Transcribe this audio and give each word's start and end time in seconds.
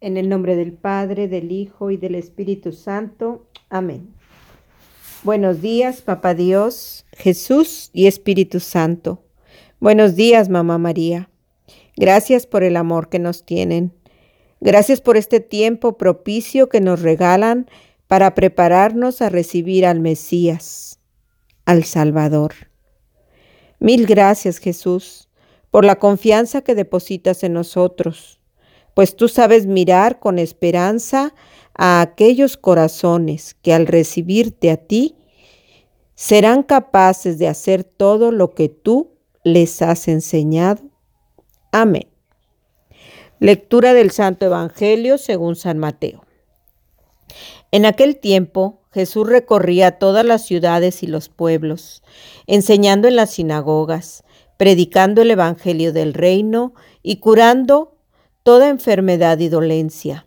En 0.00 0.18
el 0.18 0.28
nombre 0.28 0.56
del 0.56 0.74
Padre, 0.74 1.26
del 1.26 1.50
Hijo 1.50 1.90
y 1.90 1.96
del 1.96 2.16
Espíritu 2.16 2.72
Santo. 2.72 3.46
Amén. 3.70 4.14
Buenos 5.22 5.62
días, 5.62 6.02
Papá 6.02 6.34
Dios, 6.34 7.06
Jesús 7.12 7.88
y 7.94 8.06
Espíritu 8.06 8.60
Santo. 8.60 9.24
Buenos 9.80 10.14
días, 10.14 10.50
Mamá 10.50 10.76
María. 10.76 11.30
Gracias 11.96 12.46
por 12.46 12.62
el 12.62 12.76
amor 12.76 13.08
que 13.08 13.18
nos 13.18 13.46
tienen. 13.46 13.94
Gracias 14.60 15.00
por 15.00 15.16
este 15.16 15.40
tiempo 15.40 15.96
propicio 15.96 16.68
que 16.68 16.82
nos 16.82 17.00
regalan 17.00 17.66
para 18.06 18.34
prepararnos 18.34 19.22
a 19.22 19.30
recibir 19.30 19.86
al 19.86 20.00
Mesías, 20.00 21.00
al 21.64 21.84
Salvador. 21.84 22.52
Mil 23.78 24.06
gracias, 24.06 24.58
Jesús, 24.58 25.30
por 25.70 25.86
la 25.86 25.96
confianza 25.96 26.60
que 26.60 26.74
depositas 26.74 27.42
en 27.42 27.54
nosotros 27.54 28.35
pues 28.96 29.14
tú 29.14 29.28
sabes 29.28 29.66
mirar 29.66 30.20
con 30.20 30.38
esperanza 30.38 31.34
a 31.74 32.00
aquellos 32.00 32.56
corazones 32.56 33.54
que 33.60 33.74
al 33.74 33.86
recibirte 33.86 34.70
a 34.70 34.78
ti 34.78 35.16
serán 36.14 36.62
capaces 36.62 37.36
de 37.36 37.46
hacer 37.46 37.84
todo 37.84 38.32
lo 38.32 38.54
que 38.54 38.70
tú 38.70 39.10
les 39.44 39.82
has 39.82 40.08
enseñado. 40.08 40.82
Amén. 41.72 42.08
Lectura 43.38 43.92
del 43.92 44.12
Santo 44.12 44.46
Evangelio 44.46 45.18
según 45.18 45.56
San 45.56 45.76
Mateo. 45.76 46.24
En 47.72 47.84
aquel 47.84 48.16
tiempo 48.16 48.80
Jesús 48.92 49.28
recorría 49.28 49.98
todas 49.98 50.24
las 50.24 50.46
ciudades 50.46 51.02
y 51.02 51.06
los 51.06 51.28
pueblos, 51.28 52.02
enseñando 52.46 53.08
en 53.08 53.16
las 53.16 53.32
sinagogas, 53.32 54.24
predicando 54.56 55.20
el 55.20 55.32
Evangelio 55.32 55.92
del 55.92 56.14
reino 56.14 56.72
y 57.02 57.16
curando 57.16 57.95
toda 58.46 58.68
enfermedad 58.68 59.40
y 59.40 59.48
dolencia. 59.48 60.24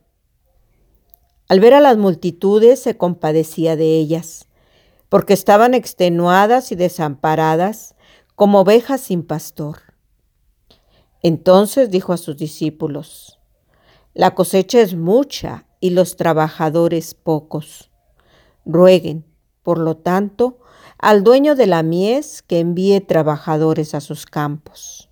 Al 1.47 1.61
ver 1.61 1.73
a 1.73 1.79
las 1.79 1.95
multitudes 1.97 2.81
se 2.81 2.97
compadecía 2.97 3.77
de 3.77 3.97
ellas, 3.97 4.49
porque 5.07 5.31
estaban 5.31 5.73
extenuadas 5.73 6.73
y 6.73 6.75
desamparadas 6.75 7.95
como 8.35 8.59
ovejas 8.59 8.99
sin 8.99 9.23
pastor. 9.23 9.77
Entonces 11.21 11.91
dijo 11.91 12.11
a 12.11 12.17
sus 12.17 12.35
discípulos, 12.35 13.39
La 14.13 14.35
cosecha 14.35 14.81
es 14.81 14.95
mucha 14.95 15.65
y 15.79 15.91
los 15.91 16.17
trabajadores 16.17 17.13
pocos. 17.13 17.89
Rueguen, 18.65 19.23
por 19.63 19.77
lo 19.77 19.95
tanto, 19.95 20.59
al 20.97 21.23
dueño 21.23 21.55
de 21.55 21.67
la 21.67 21.83
mies 21.83 22.41
que 22.41 22.59
envíe 22.59 22.99
trabajadores 22.99 23.95
a 23.95 24.01
sus 24.01 24.25
campos. 24.25 25.09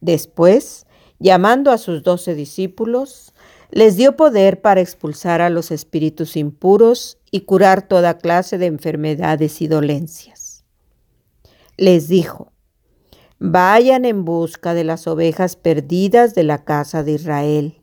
Después 0.00 0.86
llamando 1.20 1.70
a 1.70 1.78
sus 1.78 2.02
doce 2.02 2.34
discípulos, 2.34 3.32
les 3.70 3.96
dio 3.96 4.16
poder 4.16 4.60
para 4.60 4.80
expulsar 4.80 5.40
a 5.40 5.50
los 5.50 5.70
espíritus 5.70 6.36
impuros 6.36 7.18
y 7.30 7.42
curar 7.42 7.86
toda 7.86 8.18
clase 8.18 8.58
de 8.58 8.66
enfermedades 8.66 9.62
y 9.62 9.68
dolencias. 9.68 10.64
Les 11.76 12.08
dijo, 12.08 12.52
vayan 13.38 14.04
en 14.04 14.24
busca 14.24 14.74
de 14.74 14.82
las 14.82 15.06
ovejas 15.06 15.54
perdidas 15.54 16.34
de 16.34 16.42
la 16.42 16.64
casa 16.64 17.04
de 17.04 17.12
Israel. 17.12 17.80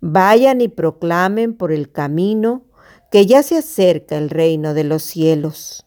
Vayan 0.00 0.62
y 0.62 0.68
proclamen 0.68 1.54
por 1.54 1.72
el 1.72 1.92
camino 1.92 2.64
que 3.10 3.26
ya 3.26 3.42
se 3.42 3.58
acerca 3.58 4.16
el 4.16 4.30
reino 4.30 4.72
de 4.72 4.84
los 4.84 5.02
cielos. 5.02 5.84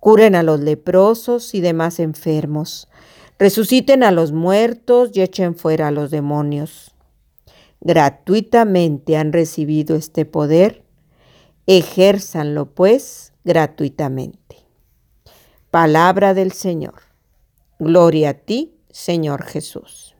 Curen 0.00 0.34
a 0.34 0.42
los 0.42 0.60
leprosos 0.60 1.54
y 1.54 1.60
demás 1.60 1.98
enfermos 2.00 2.88
Resuciten 3.38 4.02
a 4.02 4.10
los 4.10 4.32
muertos 4.32 5.10
y 5.14 5.20
echen 5.20 5.54
fuera 5.54 5.88
a 5.88 5.90
los 5.92 6.10
demonios. 6.10 6.92
Gratuitamente 7.80 9.16
han 9.16 9.32
recibido 9.32 9.94
este 9.94 10.24
poder, 10.24 10.82
ejérzanlo 11.66 12.74
pues 12.74 13.32
gratuitamente. 13.44 14.56
Palabra 15.70 16.34
del 16.34 16.50
Señor. 16.50 17.02
Gloria 17.78 18.30
a 18.30 18.34
ti, 18.34 18.74
Señor 18.90 19.44
Jesús. 19.44 20.16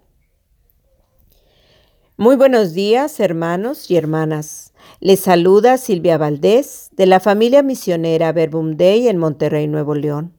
Muy 2.17 2.37
buenos 2.37 2.73
días, 2.73 3.19
hermanos 3.19 3.91
y 3.91 3.97
hermanas. 3.97 4.73
Les 5.00 5.19
saluda 5.19 5.77
Silvia 5.77 6.19
Valdés 6.19 6.91
de 6.93 7.06
la 7.06 7.19
familia 7.19 7.65
misionera 7.65 8.33
Verbum 8.33 8.77
Dei 8.77 9.09
en 9.09 9.19
Monterrey, 9.19 9.67
Nuevo 9.67 9.97
León. 9.97 10.38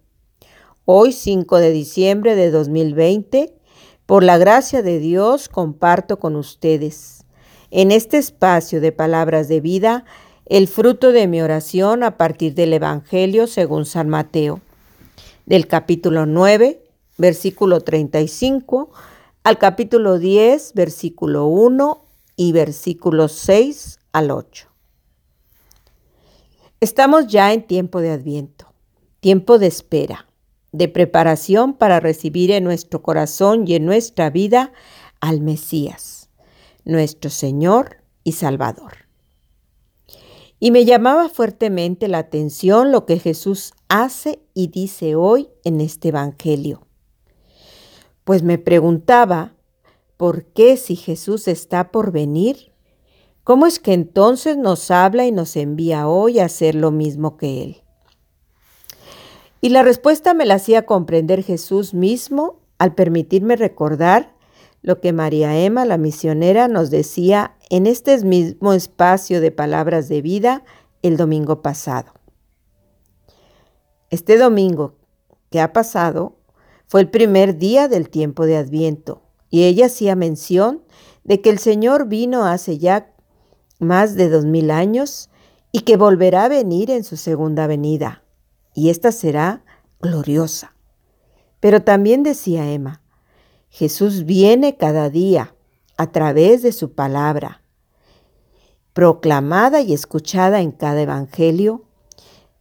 Hoy 0.92 1.12
5 1.12 1.60
de 1.60 1.70
diciembre 1.70 2.34
de 2.34 2.50
2020, 2.50 3.54
por 4.08 4.24
la 4.24 4.40
gracia 4.40 4.82
de 4.82 4.98
Dios 4.98 5.48
comparto 5.48 6.18
con 6.18 6.36
ustedes 6.36 7.26
en 7.70 7.92
este 7.92 8.18
espacio 8.18 8.82
de 8.82 8.92
palabras 8.92 9.48
de 9.48 9.62
vida 9.62 10.04
el 10.48 10.68
fruto 10.68 11.12
de 11.12 11.28
mi 11.28 11.44
oración 11.44 12.02
a 12.02 12.18
partir 12.18 12.56
del 12.56 12.74
Evangelio 12.74 13.46
según 13.46 13.86
San 13.86 14.10
Mateo, 14.10 14.62
del 15.46 15.68
capítulo 15.68 16.26
9, 16.26 16.82
versículo 17.20 17.82
35 17.82 18.90
al 19.44 19.60
capítulo 19.60 20.18
10, 20.18 20.74
versículo 20.74 21.46
1 21.46 22.04
y 22.36 22.52
versículo 22.52 23.28
6 23.28 24.00
al 24.12 24.32
8. 24.32 24.68
Estamos 26.80 27.28
ya 27.28 27.54
en 27.54 27.62
tiempo 27.62 28.02
de 28.02 28.10
adviento, 28.10 28.74
tiempo 29.20 29.60
de 29.60 29.68
espera 29.68 30.26
de 30.72 30.88
preparación 30.88 31.74
para 31.74 32.00
recibir 32.00 32.52
en 32.52 32.64
nuestro 32.64 33.02
corazón 33.02 33.68
y 33.68 33.76
en 33.76 33.86
nuestra 33.86 34.30
vida 34.30 34.72
al 35.20 35.42
Mesías, 35.42 36.30
nuestro 36.86 37.30
Señor 37.30 37.98
y 38.24 38.34
Salvador. 38.34 39.10
Y 40.60 40.72
me 40.72 40.86
llamaba 40.86 41.30
fuertemente 41.30 42.08
la 42.08 42.18
atención 42.20 42.92
lo 42.92 43.06
que 43.06 43.18
Jesús 43.18 43.74
hace 43.88 44.42
y 44.54 44.68
dice 44.68 45.16
hoy 45.16 45.50
en 45.64 45.80
este 45.80 46.10
Evangelio. 46.10 46.86
Pues 48.26 48.44
me 48.44 48.58
preguntaba, 48.58 49.56
¿por 50.18 50.46
qué 50.46 50.76
si 50.76 50.96
Jesús 50.96 51.48
está 51.48 51.92
por 51.92 52.12
venir? 52.12 52.74
¿Cómo 53.44 53.66
es 53.66 53.80
que 53.80 53.94
entonces 53.94 54.58
nos 54.58 54.92
habla 54.92 55.26
y 55.26 55.32
nos 55.32 55.56
envía 55.56 56.08
hoy 56.08 56.40
a 56.40 56.46
hacer 56.46 56.76
lo 56.76 56.92
mismo 56.92 57.38
que 57.38 57.64
Él? 57.64 57.84
Y 59.62 59.70
la 59.70 59.84
respuesta 59.84 60.34
me 60.34 60.46
la 60.46 60.56
hacía 60.56 60.86
comprender 60.86 61.44
Jesús 61.44 61.94
mismo 61.94 62.62
al 62.78 62.96
permitirme 62.96 63.58
recordar 63.58 64.34
lo 64.82 65.02
que 65.02 65.12
María 65.12 65.58
Emma, 65.58 65.86
la 65.86 65.98
misionera, 65.98 66.70
nos 66.70 66.90
decía 66.90 67.58
en 67.70 67.86
este 67.86 68.24
mismo 68.24 68.72
espacio 68.72 69.42
de 69.42 69.52
palabras 69.52 70.08
de 70.08 70.22
vida 70.22 70.64
el 71.02 71.18
domingo 71.18 71.62
pasado. 71.62 72.14
Este 74.10 74.38
domingo 74.38 74.96
que 75.50 75.60
ha 75.60 75.74
pasado 75.74 76.38
fue 76.88 77.02
el 77.02 77.10
primer 77.10 77.58
día 77.58 77.90
del 77.90 78.10
tiempo 78.10 78.46
de 78.46 78.56
Adviento 78.56 79.22
y 79.50 79.66
ella 79.66 79.88
hacía 79.88 80.16
mención 80.16 80.84
de 81.26 81.42
que 81.42 81.50
el 81.50 81.60
Señor 81.60 82.08
vino 82.08 82.46
hace 82.46 82.78
ya 82.78 83.14
más 83.80 84.16
de 84.16 84.30
dos 84.30 84.46
mil 84.46 84.72
años 84.72 85.30
y 85.74 85.82
que 85.82 85.98
volverá 85.98 86.46
a 86.46 86.50
venir 86.50 86.90
en 86.90 87.04
su 87.04 87.18
segunda 87.18 87.68
venida 87.68 88.24
y 88.80 88.90
esta 88.90 89.12
será 89.12 89.62
gloriosa. 90.00 90.74
Pero 91.60 91.82
también 91.84 92.24
decía 92.24 92.72
Emma, 92.72 93.02
Jesús 93.68 94.24
viene 94.24 94.78
cada 94.78 95.10
día 95.10 95.54
a 95.98 96.14
través 96.14 96.62
de 96.62 96.72
su 96.72 96.94
palabra, 96.94 97.62
proclamada 98.94 99.82
y 99.82 99.92
escuchada 99.92 100.62
en 100.62 100.72
cada 100.72 101.02
evangelio 101.02 101.84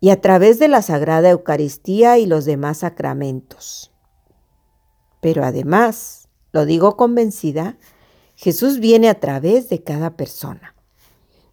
y 0.00 0.10
a 0.10 0.20
través 0.20 0.58
de 0.58 0.66
la 0.66 0.82
Sagrada 0.82 1.30
Eucaristía 1.30 2.18
y 2.18 2.26
los 2.26 2.44
demás 2.44 2.78
sacramentos. 2.78 3.92
Pero 5.20 5.44
además, 5.44 6.28
lo 6.50 6.66
digo 6.66 6.96
convencida, 6.96 7.78
Jesús 8.34 8.80
viene 8.80 9.08
a 9.08 9.20
través 9.20 9.68
de 9.68 9.84
cada 9.84 10.16
persona, 10.16 10.74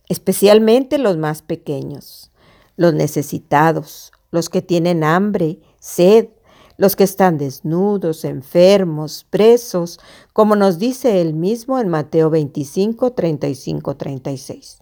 especialmente 0.09 0.97
los 0.97 1.17
más 1.17 1.43
pequeños, 1.43 2.31
los 2.77 2.95
necesitados, 2.95 4.11
los 4.35 4.49
que 4.49 4.61
tienen 4.61 5.03
hambre, 5.03 5.59
sed, 5.79 6.27
los 6.77 6.95
que 6.95 7.05
están 7.05 7.37
desnudos, 7.37 8.25
enfermos, 8.25 9.25
presos, 9.29 9.99
como 10.33 10.55
nos 10.55 10.77
dice 10.77 11.21
él 11.21 11.33
mismo 11.33 11.79
en 11.79 11.89
Mateo 11.89 12.29
25, 12.29 13.13
35, 13.13 13.97
36. 13.97 14.79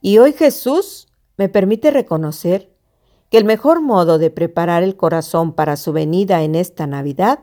Y 0.00 0.18
hoy 0.18 0.32
Jesús 0.32 1.08
me 1.36 1.48
permite 1.48 1.90
reconocer 1.90 2.74
que 3.28 3.38
el 3.38 3.44
mejor 3.44 3.80
modo 3.80 4.18
de 4.18 4.30
preparar 4.30 4.82
el 4.82 4.96
corazón 4.96 5.52
para 5.52 5.76
su 5.76 5.92
venida 5.92 6.42
en 6.42 6.54
esta 6.54 6.86
Navidad 6.86 7.40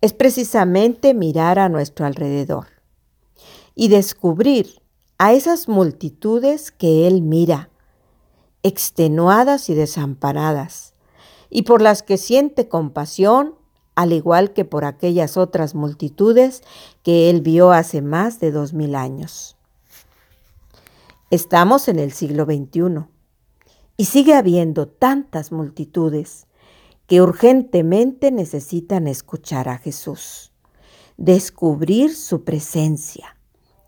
es 0.00 0.12
precisamente 0.12 1.14
mirar 1.14 1.58
a 1.58 1.68
nuestro 1.68 2.06
alrededor 2.06 2.66
y 3.74 3.88
descubrir 3.88 4.82
a 5.18 5.32
esas 5.32 5.68
multitudes 5.68 6.72
que 6.72 7.06
Él 7.06 7.22
mira, 7.22 7.70
extenuadas 8.62 9.68
y 9.68 9.74
desamparadas, 9.74 10.94
y 11.50 11.62
por 11.62 11.82
las 11.82 12.02
que 12.02 12.16
siente 12.16 12.68
compasión 12.68 13.54
al 13.94 14.12
igual 14.12 14.52
que 14.52 14.64
por 14.64 14.84
aquellas 14.84 15.36
otras 15.36 15.74
multitudes 15.74 16.62
que 17.02 17.28
él 17.28 17.42
vio 17.42 17.72
hace 17.72 18.00
más 18.00 18.40
de 18.40 18.50
dos 18.50 18.72
mil 18.72 18.94
años. 18.94 19.56
Estamos 21.30 21.88
en 21.88 21.98
el 21.98 22.12
siglo 22.12 22.44
XXI 22.44 23.06
y 23.96 24.04
sigue 24.06 24.34
habiendo 24.34 24.88
tantas 24.88 25.52
multitudes 25.52 26.46
que 27.06 27.20
urgentemente 27.20 28.30
necesitan 28.30 29.06
escuchar 29.06 29.68
a 29.68 29.78
Jesús, 29.78 30.52
descubrir 31.16 32.14
su 32.14 32.44
presencia, 32.44 33.36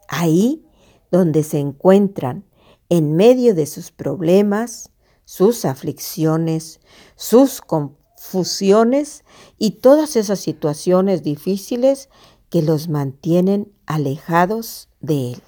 ahí 0.08 0.64
donde 1.10 1.42
se 1.42 1.58
encuentran 1.58 2.44
en 2.88 3.16
medio 3.16 3.54
de 3.54 3.66
sus 3.66 3.90
problemas, 3.90 4.90
sus 5.24 5.64
aflicciones, 5.64 6.80
sus 7.16 7.60
confusiones 7.60 9.24
y 9.58 9.72
todas 9.72 10.16
esas 10.16 10.40
situaciones 10.40 11.22
difíciles 11.22 12.08
que 12.50 12.62
los 12.62 12.88
mantienen 12.88 13.72
alejados 13.86 14.88
de 15.00 15.32
Él. 15.32 15.42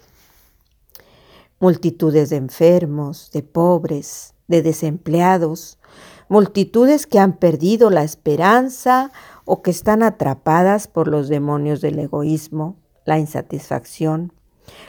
Multitudes 1.61 2.31
de 2.31 2.37
enfermos, 2.37 3.31
de 3.33 3.43
pobres, 3.43 4.35
de 4.49 4.62
desempleados, 4.62 5.79
multitudes 6.29 7.06
que 7.06 7.19
han 7.19 7.38
perdido 7.38 7.91
la 7.91 8.03
esperanza 8.03 9.12
o 9.44 9.62
que 9.62 9.71
están 9.71 10.03
atrapadas 10.03 10.88
por 10.88 11.09
los 11.09 11.29
demonios 11.29 11.81
del 11.81 11.99
egoísmo, 11.99 12.77
la 13.05 13.19
insatisfacción, 13.19 14.33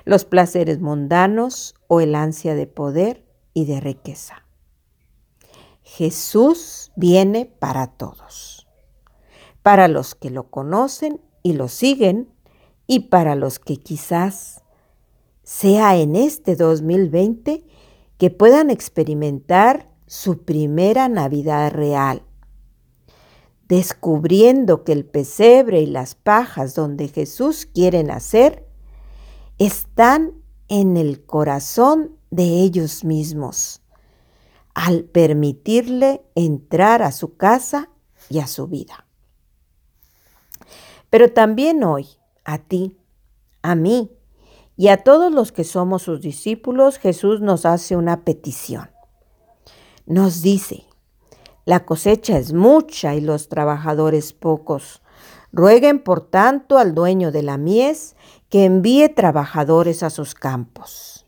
los 0.03 0.25
placeres 0.25 0.81
mundanos 0.81 1.75
o 1.87 2.01
el 2.01 2.15
ansia 2.15 2.55
de 2.55 2.67
poder 2.67 3.25
y 3.53 3.65
de 3.65 3.79
riqueza. 3.79 4.45
Jesús 5.81 6.91
viene 6.95 7.45
para 7.45 7.87
todos, 7.87 8.67
para 9.63 9.87
los 9.87 10.15
que 10.15 10.29
lo 10.29 10.49
conocen 10.49 11.21
y 11.43 11.53
lo 11.53 11.69
siguen 11.69 12.29
y 12.87 13.07
para 13.07 13.35
los 13.35 13.59
que 13.59 13.77
quizás 13.77 14.63
sea 15.43 15.95
en 15.95 16.15
este 16.15 16.55
2020 16.55 17.63
que 18.17 18.29
puedan 18.29 18.69
experimentar 18.69 19.89
su 20.07 20.43
primera 20.43 21.07
Navidad 21.07 21.71
real, 21.71 22.23
descubriendo 23.67 24.83
que 24.83 24.91
el 24.91 25.05
pesebre 25.05 25.81
y 25.81 25.85
las 25.85 26.15
pajas 26.15 26.75
donde 26.75 27.07
Jesús 27.07 27.65
quiere 27.65 28.03
nacer 28.03 28.65
están 29.57 30.33
en 30.69 30.97
el 30.97 31.25
corazón 31.25 32.17
de 32.29 32.43
ellos 32.61 33.03
mismos, 33.03 33.81
al 34.73 35.03
permitirle 35.03 36.21
entrar 36.35 37.01
a 37.01 37.11
su 37.11 37.37
casa 37.37 37.89
y 38.29 38.39
a 38.39 38.47
su 38.47 38.67
vida. 38.67 39.05
Pero 41.09 41.31
también 41.31 41.83
hoy, 41.83 42.07
a 42.43 42.57
ti, 42.59 42.97
a 43.61 43.75
mí, 43.75 44.11
y 44.75 44.89
a 44.89 45.03
todos 45.03 45.31
los 45.31 45.51
que 45.51 45.63
somos 45.63 46.03
sus 46.03 46.21
discípulos, 46.21 46.99
Jesús 46.99 47.41
nos 47.41 47.65
hace 47.65 47.95
una 47.95 48.23
petición. 48.23 48.91
Nos 50.05 50.41
dice, 50.41 50.85
la 51.65 51.83
cosecha 51.83 52.37
es 52.37 52.53
mucha 52.53 53.15
y 53.15 53.21
los 53.21 53.49
trabajadores 53.49 54.33
pocos. 54.33 55.01
Rueguen 55.51 56.03
por 56.03 56.21
tanto 56.21 56.77
al 56.77 56.93
dueño 56.93 57.31
de 57.31 57.41
la 57.41 57.57
mies 57.57 58.15
que 58.49 58.65
envíe 58.65 59.09
trabajadores 59.09 60.03
a 60.03 60.09
sus 60.09 60.35
campos. 60.35 61.25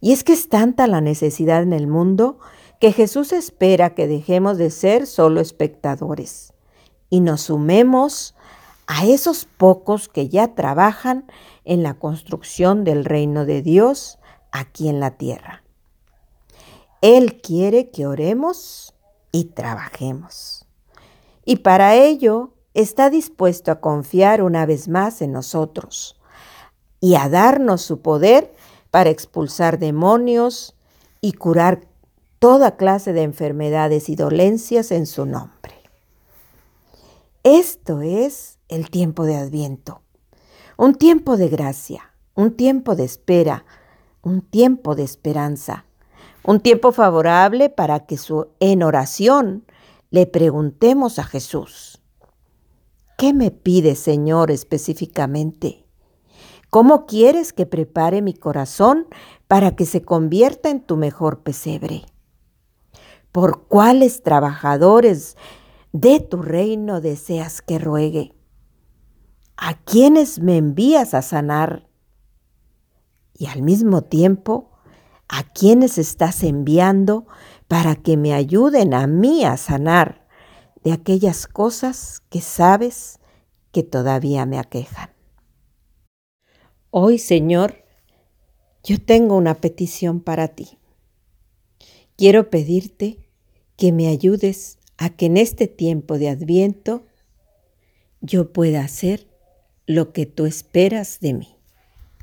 Y 0.00 0.12
es 0.12 0.24
que 0.24 0.32
es 0.32 0.48
tanta 0.48 0.86
la 0.86 1.00
necesidad 1.00 1.62
en 1.62 1.72
el 1.72 1.86
mundo 1.86 2.38
que 2.80 2.92
Jesús 2.92 3.32
espera 3.32 3.94
que 3.94 4.06
dejemos 4.06 4.58
de 4.58 4.70
ser 4.70 5.06
solo 5.06 5.40
espectadores 5.40 6.52
y 7.08 7.20
nos 7.20 7.42
sumemos 7.42 8.34
a 8.86 9.06
esos 9.06 9.46
pocos 9.46 10.08
que 10.08 10.28
ya 10.28 10.54
trabajan 10.54 11.26
en 11.64 11.82
la 11.82 11.94
construcción 11.94 12.84
del 12.84 13.04
reino 13.04 13.44
de 13.44 13.62
Dios 13.62 14.18
aquí 14.52 14.88
en 14.88 15.00
la 15.00 15.12
tierra. 15.12 15.62
Él 17.00 17.40
quiere 17.40 17.90
que 17.90 18.06
oremos 18.06 18.94
y 19.32 19.44
trabajemos. 19.46 20.66
Y 21.44 21.56
para 21.56 21.94
ello 21.94 22.55
está 22.76 23.08
dispuesto 23.08 23.72
a 23.72 23.80
confiar 23.80 24.42
una 24.42 24.66
vez 24.66 24.86
más 24.86 25.22
en 25.22 25.32
nosotros 25.32 26.20
y 27.00 27.14
a 27.14 27.30
darnos 27.30 27.80
su 27.80 28.02
poder 28.02 28.54
para 28.90 29.08
expulsar 29.08 29.78
demonios 29.78 30.76
y 31.22 31.32
curar 31.32 31.86
toda 32.38 32.76
clase 32.76 33.14
de 33.14 33.22
enfermedades 33.22 34.10
y 34.10 34.14
dolencias 34.14 34.92
en 34.92 35.06
su 35.06 35.24
nombre. 35.24 35.72
Esto 37.44 38.02
es 38.02 38.58
el 38.68 38.90
tiempo 38.90 39.24
de 39.24 39.36
Adviento, 39.36 40.02
un 40.76 40.96
tiempo 40.96 41.38
de 41.38 41.48
gracia, 41.48 42.12
un 42.34 42.56
tiempo 42.56 42.94
de 42.94 43.04
espera, 43.04 43.64
un 44.20 44.42
tiempo 44.42 44.94
de 44.94 45.04
esperanza, 45.04 45.86
un 46.44 46.60
tiempo 46.60 46.92
favorable 46.92 47.70
para 47.70 48.00
que 48.00 48.18
en 48.60 48.82
oración 48.82 49.64
le 50.10 50.26
preguntemos 50.26 51.18
a 51.18 51.24
Jesús, 51.24 52.02
¿qué 53.16 53.32
me 53.32 53.50
pide 53.50 53.96
Señor 53.96 54.50
específicamente? 54.50 55.86
¿Cómo 56.70 57.06
quieres 57.06 57.52
que 57.52 57.64
prepare 57.64 58.22
mi 58.22 58.34
corazón 58.34 59.06
para 59.48 59.74
que 59.74 59.86
se 59.86 60.02
convierta 60.02 60.68
en 60.68 60.80
tu 60.80 60.96
mejor 60.96 61.42
pesebre? 61.42 62.04
¿Por 63.32 63.66
cuáles 63.66 64.22
trabajadores 64.22 65.36
de 65.92 66.20
tu 66.20 66.42
reino 66.42 67.00
deseas 67.00 67.62
que 67.62 67.78
ruegue? 67.78 68.34
¿A 69.56 69.74
quiénes 69.74 70.40
me 70.40 70.58
envías 70.58 71.14
a 71.14 71.22
sanar? 71.22 71.88
Y 73.38 73.46
al 73.46 73.62
mismo 73.62 74.02
tiempo, 74.02 74.70
¿a 75.28 75.44
quiénes 75.44 75.98
estás 75.98 76.42
enviando 76.42 77.26
para 77.68 77.96
que 77.96 78.16
me 78.16 78.34
ayuden 78.34 78.92
a 78.92 79.06
mí 79.06 79.44
a 79.44 79.56
sanar 79.56 80.25
de 80.86 80.92
aquellas 80.92 81.48
cosas 81.48 82.22
que 82.30 82.40
sabes 82.40 83.18
que 83.72 83.82
todavía 83.82 84.46
me 84.46 84.56
aquejan? 84.56 85.10
Hoy, 86.90 87.18
Señor, 87.18 87.84
yo 88.84 89.04
tengo 89.04 89.36
una 89.36 89.56
petición 89.56 90.20
para 90.20 90.46
ti. 90.46 90.78
Quiero 92.14 92.50
pedirte 92.50 93.28
que 93.76 93.90
me 93.90 94.06
ayudes 94.06 94.78
a 94.96 95.10
que 95.10 95.26
en 95.26 95.38
este 95.38 95.66
tiempo 95.66 96.18
de 96.18 96.28
adviento 96.28 97.04
yo 98.20 98.52
pueda 98.52 98.84
hacer 98.84 99.26
lo 99.86 100.12
que 100.12 100.24
tú 100.24 100.46
esperas 100.46 101.18
de 101.18 101.34
mí. 101.34 101.55